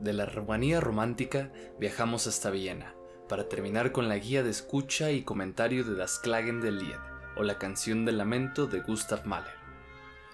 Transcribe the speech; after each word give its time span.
de 0.00 0.14
la 0.14 0.24
Rumanía 0.24 0.80
romántica 0.80 1.52
viajamos 1.78 2.26
hasta 2.26 2.50
Viena 2.50 2.94
para 3.28 3.48
terminar 3.48 3.92
con 3.92 4.08
la 4.08 4.16
guía 4.16 4.42
de 4.42 4.50
escucha 4.50 5.10
y 5.10 5.22
comentario 5.22 5.84
de 5.84 5.94
Das 5.94 6.18
Klagen 6.18 6.60
del 6.60 6.78
Lied 6.78 6.98
o 7.36 7.42
la 7.42 7.58
canción 7.58 8.04
del 8.04 8.18
lamento 8.18 8.66
de 8.66 8.80
Gustav 8.80 9.26
Mahler. 9.26 9.54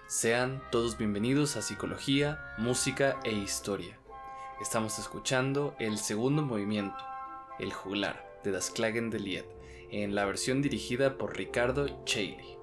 Sean 0.06 0.62
todos 0.70 0.96
bienvenidos 0.96 1.56
a 1.56 1.62
Psicología, 1.62 2.54
Música 2.58 3.18
e 3.24 3.32
Historia. 3.32 3.98
Estamos 4.60 4.98
escuchando 5.00 5.74
el 5.80 5.98
segundo 5.98 6.42
movimiento, 6.42 7.04
el 7.58 7.72
juglar 7.72 8.24
de 8.44 8.52
Das 8.52 8.70
Klagen 8.70 9.10
del 9.10 9.24
Lied, 9.24 9.44
en 9.90 10.14
la 10.14 10.24
versión 10.24 10.62
dirigida 10.62 11.18
por 11.18 11.36
Ricardo 11.36 12.04
Chailly. 12.04 12.55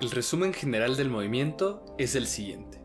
El 0.00 0.10
resumen 0.12 0.54
general 0.54 0.96
del 0.96 1.10
movimiento 1.10 1.84
es 1.98 2.14
el 2.14 2.26
siguiente. 2.26 2.80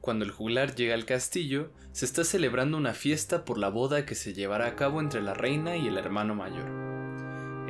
Cuando 0.00 0.24
el 0.24 0.32
juglar 0.32 0.74
llega 0.74 0.94
al 0.94 1.04
castillo, 1.04 1.70
se 1.92 2.06
está 2.06 2.24
celebrando 2.24 2.76
una 2.76 2.92
fiesta 2.92 3.44
por 3.44 3.56
la 3.56 3.68
boda 3.68 4.04
que 4.04 4.16
se 4.16 4.34
llevará 4.34 4.66
a 4.66 4.74
cabo 4.74 5.00
entre 5.00 5.22
la 5.22 5.32
reina 5.32 5.76
y 5.76 5.86
el 5.86 5.96
hermano 5.96 6.34
mayor. 6.34 6.68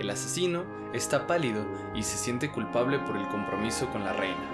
El 0.00 0.08
asesino 0.08 0.64
está 0.94 1.26
pálido 1.26 1.66
y 1.94 2.04
se 2.04 2.16
siente 2.16 2.50
culpable 2.50 2.98
por 3.00 3.18
el 3.18 3.28
compromiso 3.28 3.90
con 3.90 4.02
la 4.02 4.14
reina. 4.14 4.48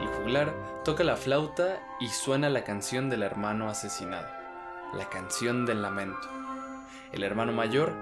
El 0.00 0.06
juglar 0.06 0.54
toca 0.84 1.02
la 1.02 1.16
flauta 1.16 1.82
y 1.98 2.06
suena 2.06 2.48
la 2.50 2.62
canción 2.62 3.10
del 3.10 3.24
hermano 3.24 3.68
asesinado, 3.68 4.28
la 4.96 5.08
canción 5.08 5.66
del 5.66 5.82
lamento. 5.82 6.28
El 7.10 7.24
hermano 7.24 7.52
mayor 7.52 7.92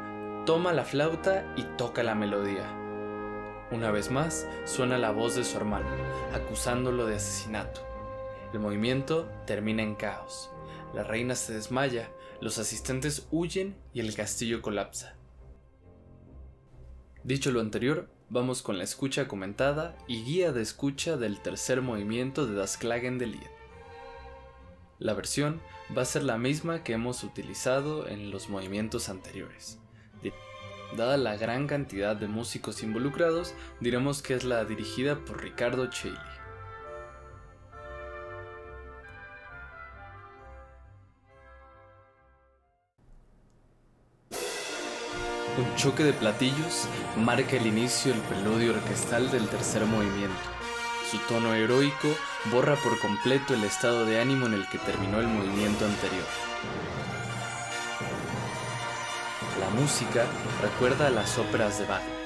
toma 0.45 0.75
la 0.75 0.85
flauta 0.85 1.55
y 1.57 1.63
toca 1.79 2.03
la 2.03 2.15
melodía. 2.15 2.88
Una 3.71 3.91
vez 3.91 4.11
más 4.11 4.47
suena 4.65 4.97
la 4.97 5.11
voz 5.11 5.37
de 5.37 5.45
su 5.45 5.59
hermano, 5.59 5.89
acusándolo 6.33 7.05
de 7.05 7.17
asesinato. 7.17 7.83
El 8.55 8.61
movimiento 8.61 9.29
termina 9.47 9.83
en 9.83 9.95
caos. 9.95 10.51
La 10.95 11.05
reina 11.05 11.35
se 11.35 11.53
desmaya, 11.53 12.11
los 12.41 12.57
asistentes 12.57 13.29
huyen 13.31 13.77
y 13.93 14.01
el 14.01 14.15
castillo 14.15 14.63
colapsa. 14.63 15.17
Dicho 17.25 17.51
lo 17.51 17.61
anterior, 17.61 18.09
vamos 18.31 18.63
con 18.63 18.79
la 18.79 18.85
escucha 18.85 19.29
comentada 19.29 19.99
y 20.07 20.25
guía 20.25 20.51
de 20.53 20.63
escucha 20.63 21.19
del 21.19 21.41
tercer 21.41 21.83
movimiento 21.83 22.47
de 22.47 22.55
Das 22.55 22.79
Klagen 22.79 23.19
del 23.19 23.33
Lied. 23.33 23.51
La 24.99 25.13
versión 25.13 25.61
va 25.97 26.03
a 26.03 26.07
ser 26.07 26.23
la 26.23 26.39
misma 26.39 26.83
que 26.83 26.95
hemos 26.95 27.23
utilizado 27.23 28.09
en 28.09 28.31
los 28.31 28.49
movimientos 28.49 29.11
anteriores. 29.11 29.79
Dada 30.97 31.17
la 31.17 31.37
gran 31.37 31.67
cantidad 31.67 32.17
de 32.17 32.29
músicos 32.29 32.83
involucrados, 32.83 33.55
diremos 33.81 34.23
que 34.23 34.35
es 34.35 34.45
la 34.45 34.65
dirigida 34.65 35.17
por 35.17 35.43
Ricardo 35.43 35.89
Chailly. 35.91 36.17
Un 45.59 45.75
choque 45.75 46.05
de 46.05 46.13
platillos 46.13 46.89
marca 47.17 47.57
el 47.57 47.67
inicio 47.67 48.13
del 48.13 48.23
preludio 48.23 48.75
orquestal 48.75 49.31
del 49.31 49.49
tercer 49.49 49.85
movimiento. 49.85 50.37
Su 51.11 51.19
tono 51.27 51.53
heroico 51.53 52.09
borra 52.53 52.77
por 52.77 52.99
completo 53.01 53.55
el 53.55 53.65
estado 53.65 54.07
de 54.07 54.21
ánimo 54.21 54.47
en 54.47 54.55
el 54.55 54.69
que 54.69 54.79
terminó 54.79 55.19
el 55.19 55.27
movimiento 55.27 55.85
anterior. 55.85 56.27
La 59.61 59.71
música 59.71 60.25
recuerda 60.63 61.09
a 61.09 61.11
las 61.11 61.37
óperas 61.39 61.79
de 61.79 61.87
Wagner. 61.87 62.18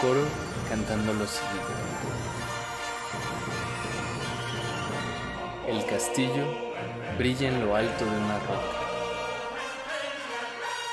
Coro 0.00 0.22
cantando 0.68 1.12
lo 1.12 1.26
siguiente. 1.26 1.72
El 5.66 5.84
castillo 5.86 6.44
brilla 7.18 7.48
en 7.48 7.66
lo 7.66 7.74
alto 7.74 8.04
de 8.04 8.10
una 8.10 8.38
roca. 8.38 8.78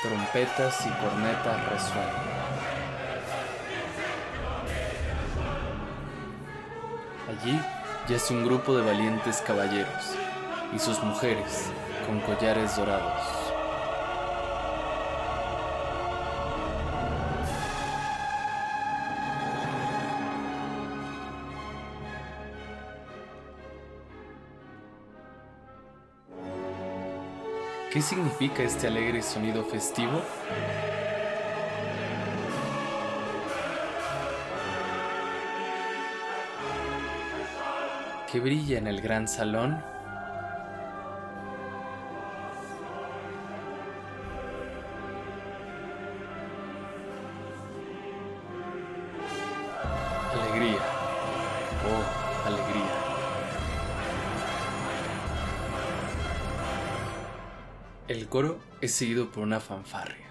Trompetas 0.02 0.86
y 0.86 0.90
cornetas 0.90 1.70
resuenan. 1.70 2.36
Allí 7.28 7.60
yace 8.08 8.34
un 8.34 8.44
grupo 8.44 8.76
de 8.76 8.84
valientes 8.84 9.40
caballeros 9.46 10.16
y 10.74 10.78
sus 10.78 11.02
mujeres 11.02 11.70
con 12.06 12.20
collares 12.20 12.76
dorados. 12.76 13.25
¿Qué 27.96 28.02
significa 28.02 28.62
este 28.62 28.88
alegre 28.88 29.22
sonido 29.22 29.64
festivo? 29.64 30.20
¿Qué 38.30 38.38
brilla 38.38 38.76
en 38.76 38.86
el 38.86 39.00
gran 39.00 39.26
salón? 39.26 39.82
El 58.08 58.28
coro 58.28 58.60
es 58.80 58.92
seguido 58.92 59.32
por 59.32 59.42
una 59.42 59.58
fanfarria. 59.58 60.25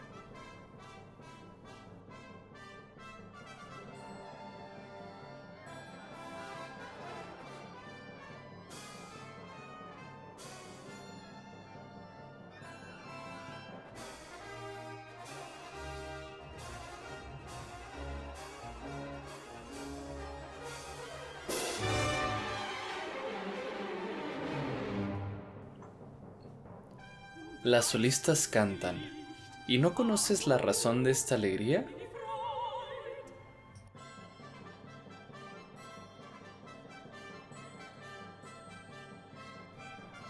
Las 27.75 27.87
solistas 27.87 28.47
cantan. 28.47 28.95
¿Y 29.67 29.79
no 29.79 29.93
conoces 29.93 30.47
la 30.47 30.57
razón 30.57 31.03
de 31.03 31.11
esta 31.11 31.35
alegría? 31.35 31.85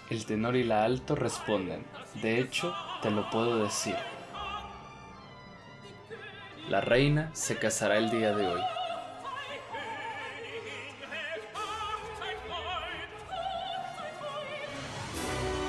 El 0.09 0.25
tenor 0.25 0.55
y 0.55 0.63
la 0.63 0.85
alto 0.85 1.13
responden. 1.13 1.85
De 2.23 2.39
hecho, 2.39 2.73
te 3.03 3.11
lo 3.11 3.29
puedo 3.29 3.63
decir. 3.63 3.95
La 6.67 6.81
reina 6.81 7.29
se 7.35 7.59
casará 7.59 7.99
el 7.99 8.09
día 8.09 8.35
de 8.35 8.47
hoy. 8.47 8.61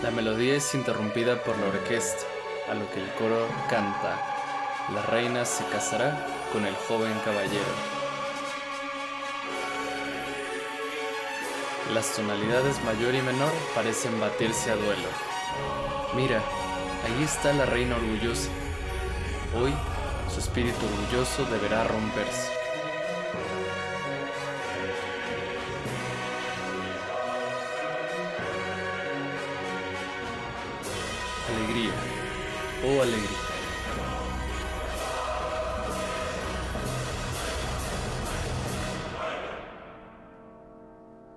La 0.06 0.12
melodía 0.12 0.54
es 0.54 0.72
interrumpida 0.72 1.42
por 1.42 1.58
la 1.58 1.66
orquesta, 1.66 2.22
a 2.70 2.74
lo 2.74 2.88
que 2.92 3.02
el 3.02 3.12
coro 3.14 3.44
canta, 3.68 4.16
La 4.94 5.02
reina 5.02 5.44
se 5.44 5.64
casará 5.64 6.24
con 6.52 6.64
el 6.64 6.76
joven 6.76 7.12
caballero. 7.24 7.74
Las 11.92 12.14
tonalidades 12.14 12.80
mayor 12.84 13.16
y 13.16 13.22
menor 13.22 13.50
parecen 13.74 14.20
batirse 14.20 14.70
a 14.70 14.76
duelo. 14.76 15.08
Mira, 16.14 16.40
ahí 17.04 17.24
está 17.24 17.52
la 17.52 17.66
reina 17.66 17.96
orgullosa. 17.96 18.50
Hoy 19.60 19.74
su 20.32 20.38
espíritu 20.38 20.86
orgulloso 20.86 21.44
deberá 21.46 21.82
romperse. 21.82 22.55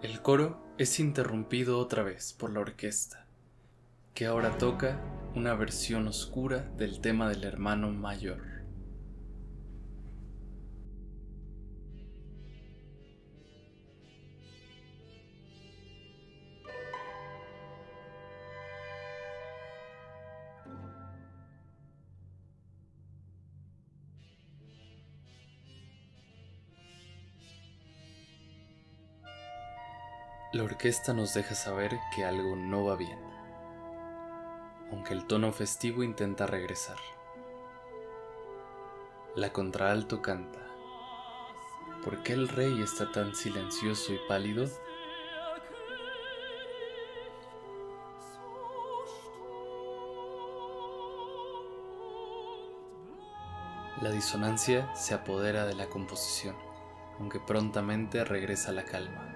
El 0.01 0.21
coro 0.21 0.61
es 0.77 0.99
interrumpido 0.99 1.77
otra 1.77 2.03
vez 2.03 2.33
por 2.33 2.51
la 2.51 2.61
orquesta, 2.61 3.27
que 4.13 4.25
ahora 4.25 4.57
toca 4.57 4.99
una 5.35 5.53
versión 5.53 6.07
oscura 6.07 6.69
del 6.77 7.01
tema 7.01 7.29
del 7.29 7.43
hermano 7.43 7.91
mayor. 7.91 8.58
La 30.59 30.65
orquesta 30.65 31.13
nos 31.13 31.33
deja 31.33 31.55
saber 31.55 31.97
que 32.13 32.25
algo 32.25 32.57
no 32.57 32.83
va 32.83 32.97
bien, 32.97 33.17
aunque 34.91 35.13
el 35.13 35.25
tono 35.25 35.53
festivo 35.53 36.03
intenta 36.03 36.47
regresar. 36.47 36.97
La 39.37 39.53
contraalto 39.53 40.21
canta. 40.21 40.59
¿Por 42.03 42.23
qué 42.23 42.33
el 42.33 42.49
rey 42.49 42.81
está 42.81 43.09
tan 43.09 43.35
silencioso 43.35 44.11
y 44.11 44.19
pálido? 44.27 44.67
La 54.01 54.11
disonancia 54.11 54.93
se 54.93 55.13
apodera 55.13 55.65
de 55.65 55.75
la 55.75 55.87
composición, 55.87 56.57
aunque 57.17 57.39
prontamente 57.39 58.25
regresa 58.25 58.73
la 58.73 58.83
calma. 58.83 59.28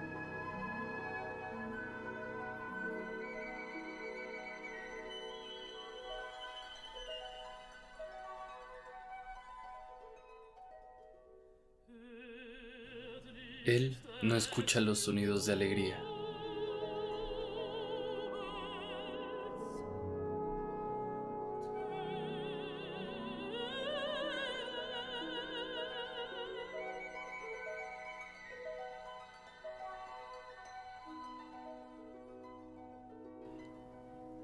Él 13.64 13.96
no 14.20 14.36
escucha 14.36 14.78
los 14.82 14.98
sonidos 14.98 15.46
de 15.46 15.54
alegría. 15.54 15.98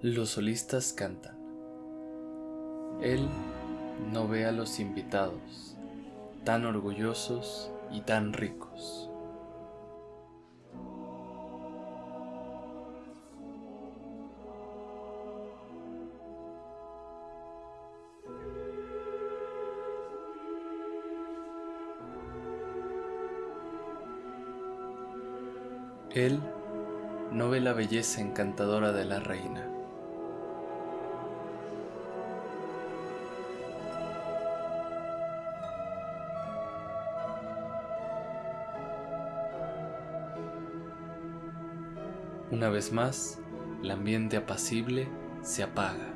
Los 0.00 0.30
solistas 0.30 0.94
cantan. 0.94 1.36
Él 3.02 3.28
no 4.10 4.26
ve 4.26 4.46
a 4.46 4.52
los 4.52 4.80
invitados, 4.80 5.76
tan 6.42 6.64
orgullosos 6.64 7.70
y 7.92 8.00
tan 8.00 8.32
ricos. 8.32 9.09
Él 26.26 26.38
no 27.32 27.48
ve 27.48 27.60
la 27.60 27.72
belleza 27.72 28.20
encantadora 28.20 28.92
de 28.92 29.06
la 29.06 29.20
reina. 29.20 29.66
Una 42.50 42.68
vez 42.68 42.92
más, 42.92 43.40
el 43.82 43.90
ambiente 43.90 44.36
apacible 44.36 45.08
se 45.40 45.62
apaga. 45.62 46.12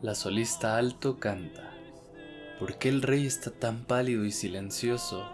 La 0.00 0.14
solista 0.14 0.78
alto 0.78 1.18
canta. 1.18 1.71
¿Por 2.62 2.78
qué 2.78 2.90
el 2.90 3.02
rey 3.02 3.26
está 3.26 3.50
tan 3.50 3.86
pálido 3.86 4.24
y 4.24 4.30
silencioso? 4.30 5.28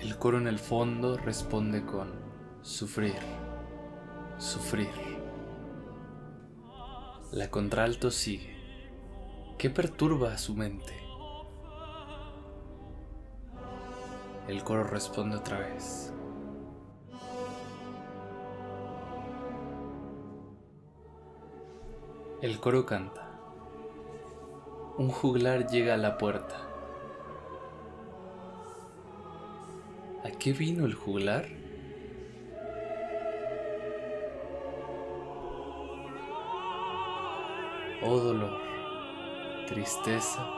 El 0.00 0.18
coro 0.18 0.38
en 0.38 0.48
el 0.48 0.58
fondo 0.58 1.16
responde 1.16 1.86
con 1.86 2.10
sufrir, 2.60 3.14
sufrir. 4.36 4.90
La 7.30 7.52
contralto 7.52 8.10
sigue. 8.10 8.56
¿Qué 9.58 9.70
perturba 9.70 10.32
a 10.32 10.38
su 10.38 10.56
mente? 10.56 10.92
El 14.48 14.64
coro 14.64 14.82
responde 14.82 15.36
otra 15.36 15.60
vez. 15.60 16.12
El 22.42 22.58
coro 22.58 22.84
canta. 22.84 23.25
Un 24.98 25.10
juglar 25.10 25.66
llega 25.66 25.92
a 25.92 25.98
la 25.98 26.16
puerta. 26.16 26.56
¿A 30.24 30.30
qué 30.38 30.54
vino 30.54 30.86
el 30.86 30.94
juglar? 30.94 31.46
Oh 38.02 38.18
dolor, 38.18 38.58
tristeza 39.68 40.48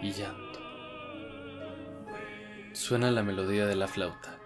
y 0.00 0.12
llanto. 0.12 0.60
Suena 2.72 3.10
la 3.10 3.22
melodía 3.22 3.66
de 3.66 3.76
la 3.76 3.88
flauta, 3.88 4.38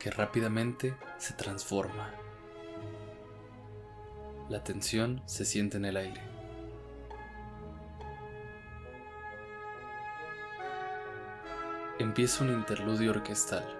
que 0.00 0.10
rápidamente 0.10 0.96
se 1.16 1.34
transforma. 1.34 2.12
La 4.48 4.64
tensión 4.64 5.22
se 5.26 5.44
siente 5.44 5.76
en 5.76 5.84
el 5.84 5.96
aire. 5.96 6.39
Empieza 12.02 12.44
un 12.44 12.50
interludio 12.50 13.10
orquestal. 13.10 13.79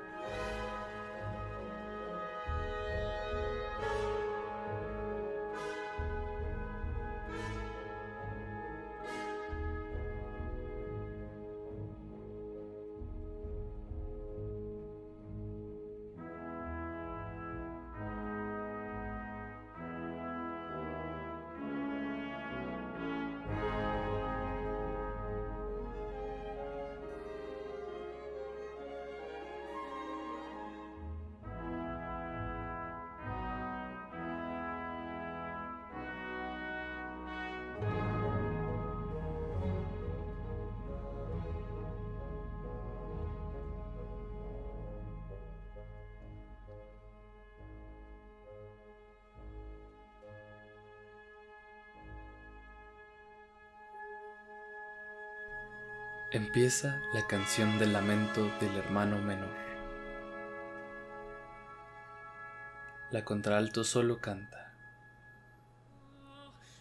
Empieza 56.33 57.03
la 57.13 57.27
canción 57.27 57.81
del 57.81 57.93
lamento 57.93 58.49
del 58.61 58.77
hermano 58.77 59.19
menor. 59.19 59.49
La 63.11 63.25
contralto 63.25 63.83
solo 63.83 64.21
canta. 64.21 64.73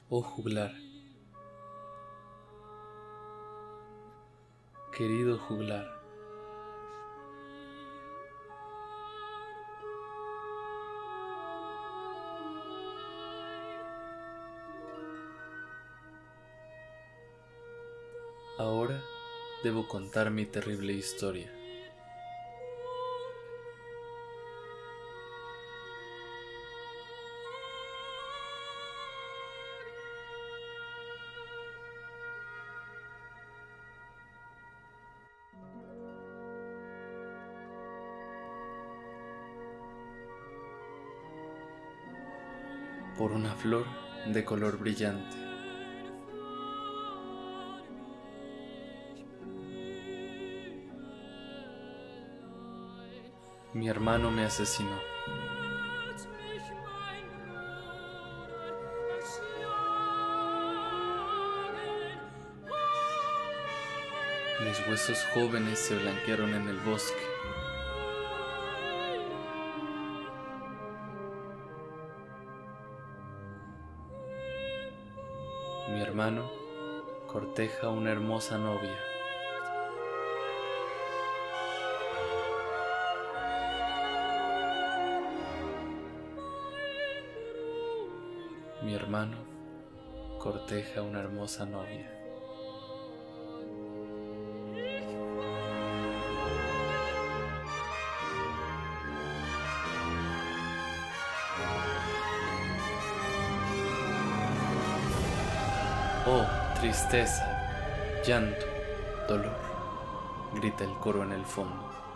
Oh 0.08 0.22
juglar, 0.22 0.72
querido 4.96 5.40
juglar. 5.40 5.99
Debo 19.64 19.88
contar 19.88 20.32
mi 20.32 20.46
terrible 20.46 20.94
historia. 20.94 21.52
por 43.20 43.34
una 43.34 43.54
flor 43.54 43.86
de 44.28 44.46
color 44.46 44.80
brillante. 44.80 45.49
Mi 53.80 53.88
hermano 53.88 54.30
me 54.30 54.44
asesinó. 54.44 55.00
Mis 64.66 64.86
huesos 64.86 65.26
jóvenes 65.34 65.80
se 65.80 65.96
blanquearon 65.96 66.56
en 66.56 66.68
el 66.68 66.78
bosque. 66.80 67.24
Mi 75.94 76.02
hermano 76.02 76.52
corteja 77.28 77.88
una 77.88 78.12
hermosa 78.12 78.58
novia. 78.58 79.09
Mi 88.90 88.96
hermano 88.96 89.38
corteja 90.40 91.04
una 91.04 91.20
hermosa 91.20 91.64
novia. 91.64 92.10
Oh, 106.26 106.48
tristeza, 106.80 107.46
llanto, 108.26 108.66
dolor, 109.28 109.56
grita 110.56 110.84
el 110.84 110.94
coro 110.96 111.22
en 111.22 111.34
el 111.34 111.46
fondo. 111.46 112.09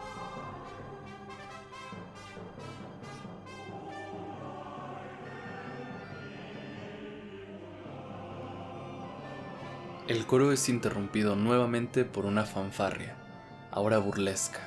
El 10.05 10.25
coro 10.25 10.51
es 10.51 10.67
interrumpido 10.67 11.37
nuevamente 11.37 12.03
por 12.03 12.25
una 12.25 12.43
fanfarria, 12.43 13.15
ahora 13.71 13.99
burlesca. 13.99 14.59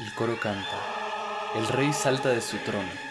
El 0.00 0.14
coro 0.16 0.36
canta. 0.40 0.66
El 1.54 1.68
rey 1.68 1.92
salta 1.92 2.30
de 2.30 2.40
su 2.40 2.56
trono. 2.58 3.07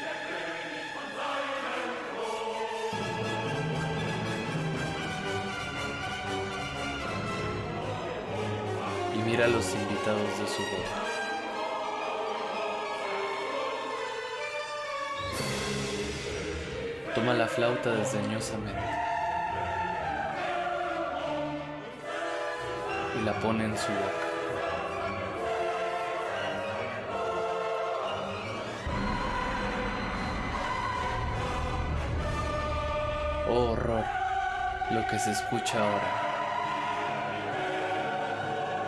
Mira 9.27 9.43
a 9.43 9.49
los 9.49 9.75
invitados 9.75 10.39
de 10.39 10.47
su 10.47 10.61
boda. 10.61 11.03
Toma 17.13 17.33
la 17.33 17.47
flauta 17.47 17.91
desdeñosamente 17.91 18.81
y 23.19 23.25
la 23.25 23.33
pone 23.41 23.65
en 23.65 23.77
su 23.77 23.91
boca. 23.91 24.13
Oh 33.49 33.71
horror, 33.71 34.05
lo 34.91 35.05
que 35.07 35.19
se 35.19 35.31
escucha 35.31 35.79
ahora. 35.79 36.26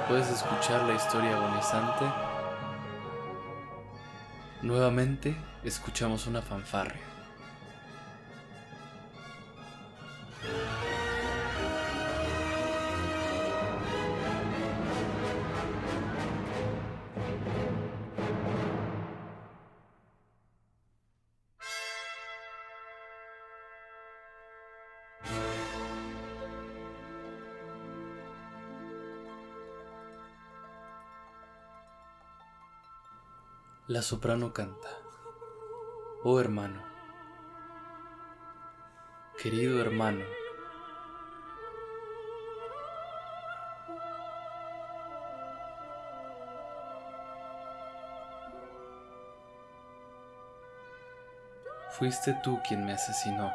¿Puedes 0.09 0.27
escuchar 0.31 0.81
la 0.87 0.95
historia 0.95 1.35
agonizante? 1.37 2.03
Nuevamente 4.63 5.37
escuchamos 5.63 6.25
una 6.25 6.41
fanfarria. 6.41 6.99
La 33.89 34.03
soprano 34.03 34.53
canta. 34.53 34.87
Oh 36.23 36.39
hermano, 36.39 36.79
querido 39.41 39.81
hermano, 39.81 40.23
fuiste 51.97 52.39
tú 52.43 52.59
quien 52.67 52.85
me 52.85 52.93
asesinó. 52.93 53.51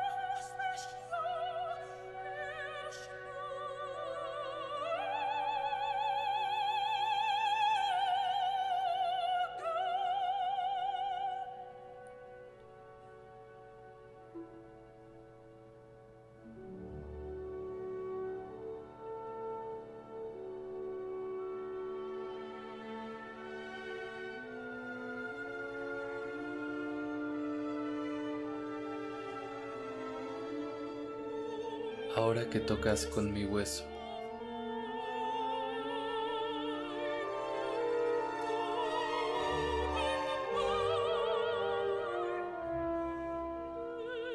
ahora 32.17 32.49
que 32.49 32.61
tocas 32.61 33.07
con 33.07 33.33
mi 33.33 33.45
hueso. 33.45 33.85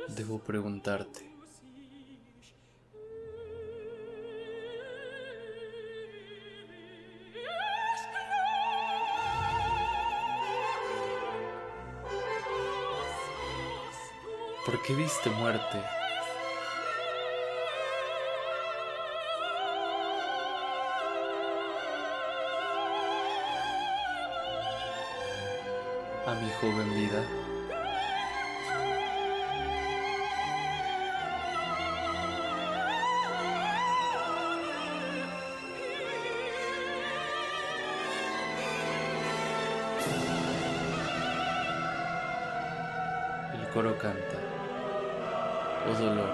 Debo 0.10 0.40
preguntarte, 0.40 1.32
¿por 14.66 14.82
qué 14.82 14.94
viste 14.94 15.30
muerte? 15.30 15.99
A 26.30 26.36
mi 26.36 26.48
joven 26.62 26.94
vida. 26.94 27.24
El 43.56 43.70
coro 43.74 43.98
canta. 43.98 44.20
Oh 45.88 45.94
dolor, 46.00 46.30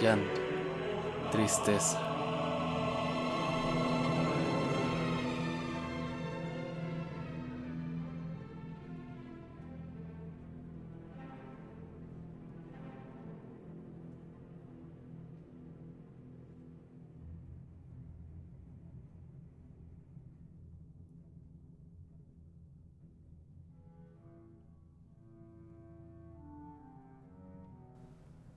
llanto, 0.00 0.40
tristeza. 1.30 2.09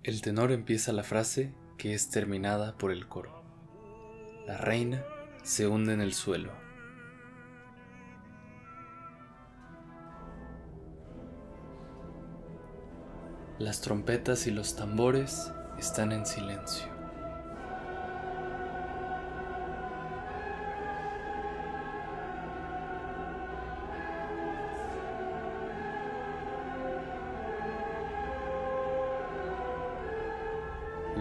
El 0.04 0.22
tenor 0.22 0.52
empieza 0.52 0.92
la 0.92 1.04
frase 1.04 1.54
que 1.78 1.94
es 1.94 2.10
terminada 2.10 2.78
por 2.78 2.92
el 2.92 3.08
coro. 3.08 3.42
La 4.46 4.58
reina 4.58 5.02
se 5.44 5.66
hunde 5.66 5.94
en 5.94 6.02
el 6.02 6.14
suelo. 6.14 6.52
Las 13.60 13.80
trompetas 13.80 14.46
y 14.46 14.52
los 14.52 14.76
tambores 14.76 15.54
están 15.80 16.12
en 16.12 16.26
silencio. 16.26 16.93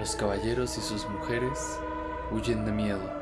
Los 0.03 0.17
caballeros 0.17 0.77
y 0.79 0.81
sus 0.81 1.09
mujeres 1.09 1.79
huyen 2.33 2.65
de 2.65 2.73
miedo. 2.73 3.22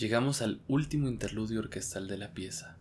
Llegamos 0.00 0.40
al 0.40 0.62
último 0.66 1.08
interludio 1.08 1.60
orquestal 1.60 2.08
de 2.08 2.16
la 2.16 2.32
pieza. 2.32 2.78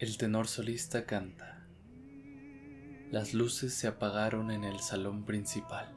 El 0.00 0.16
tenor 0.16 0.48
solista 0.48 1.04
canta. 1.04 1.62
Las 3.10 3.34
luces 3.34 3.74
se 3.74 3.86
apagaron 3.86 4.50
en 4.50 4.64
el 4.64 4.80
salón 4.80 5.26
principal. 5.26 5.94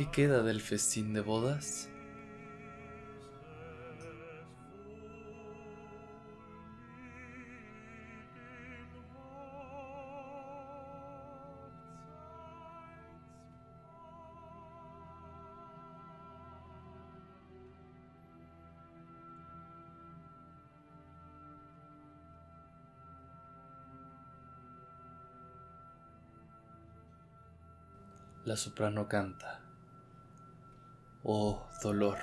¿Qué 0.00 0.10
queda 0.10 0.42
del 0.42 0.62
festín 0.62 1.12
de 1.12 1.20
bodas? 1.20 1.90
La 28.46 28.56
soprano 28.56 29.06
canta. 29.06 29.69
Oh, 31.22 31.66
dolor. 31.82 32.18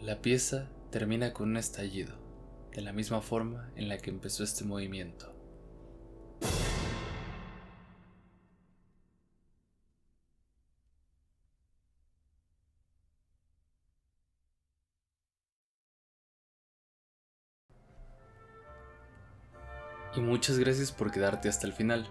La 0.00 0.20
pieza 0.20 0.70
termina 0.90 1.32
con 1.32 1.50
un 1.50 1.56
estallido, 1.58 2.16
de 2.72 2.80
la 2.80 2.92
misma 2.92 3.20
forma 3.20 3.70
en 3.76 3.88
la 3.88 3.98
que 3.98 4.10
empezó 4.10 4.44
este 4.44 4.64
movimiento. 4.64 5.31
Muchas 20.42 20.58
gracias 20.58 20.90
por 20.90 21.12
quedarte 21.12 21.48
hasta 21.48 21.68
el 21.68 21.72
final. 21.72 22.08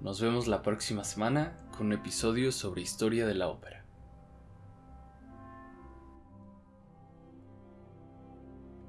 Nos 0.00 0.20
vemos 0.20 0.48
la 0.48 0.62
próxima 0.62 1.04
semana 1.04 1.56
con 1.70 1.86
un 1.86 1.92
episodio 1.92 2.50
sobre 2.50 2.82
historia 2.82 3.24
de 3.24 3.34
la 3.36 3.46
ópera. 3.46 3.81